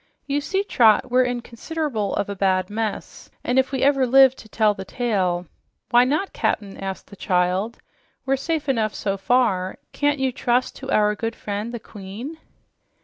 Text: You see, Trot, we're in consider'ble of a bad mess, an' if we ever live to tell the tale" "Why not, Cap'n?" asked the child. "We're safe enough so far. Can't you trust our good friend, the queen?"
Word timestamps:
You 0.25 0.41
see, 0.41 0.63
Trot, 0.63 1.11
we're 1.11 1.25
in 1.25 1.41
consider'ble 1.43 2.15
of 2.15 2.27
a 2.27 2.35
bad 2.35 2.71
mess, 2.71 3.29
an' 3.43 3.59
if 3.59 3.71
we 3.71 3.83
ever 3.83 4.07
live 4.07 4.35
to 4.37 4.49
tell 4.49 4.73
the 4.73 4.83
tale" 4.83 5.45
"Why 5.91 6.05
not, 6.05 6.33
Cap'n?" 6.33 6.75
asked 6.79 7.05
the 7.11 7.15
child. 7.15 7.77
"We're 8.25 8.35
safe 8.35 8.67
enough 8.67 8.95
so 8.95 9.15
far. 9.15 9.77
Can't 9.91 10.17
you 10.17 10.31
trust 10.31 10.83
our 10.83 11.13
good 11.13 11.35
friend, 11.35 11.71
the 11.71 11.79
queen?" 11.79 12.39